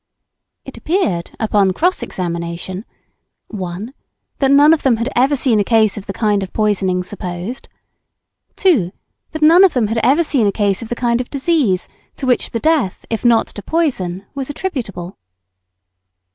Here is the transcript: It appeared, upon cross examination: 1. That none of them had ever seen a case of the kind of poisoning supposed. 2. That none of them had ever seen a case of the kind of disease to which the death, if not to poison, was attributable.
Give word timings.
It 0.65 0.77
appeared, 0.77 1.29
upon 1.39 1.73
cross 1.73 2.01
examination: 2.01 2.85
1. 3.49 3.93
That 4.39 4.49
none 4.49 4.73
of 4.73 4.81
them 4.81 4.97
had 4.97 5.09
ever 5.15 5.35
seen 5.35 5.59
a 5.59 5.63
case 5.63 5.95
of 5.95 6.07
the 6.07 6.11
kind 6.11 6.41
of 6.41 6.51
poisoning 6.53 7.03
supposed. 7.03 7.69
2. 8.55 8.91
That 9.29 9.43
none 9.43 9.63
of 9.63 9.73
them 9.75 9.89
had 9.89 9.99
ever 10.03 10.23
seen 10.23 10.47
a 10.47 10.51
case 10.51 10.81
of 10.81 10.89
the 10.89 10.95
kind 10.95 11.21
of 11.21 11.29
disease 11.29 11.87
to 12.15 12.25
which 12.25 12.49
the 12.49 12.59
death, 12.59 13.05
if 13.11 13.23
not 13.23 13.45
to 13.49 13.61
poison, 13.61 14.25
was 14.33 14.49
attributable. 14.49 15.19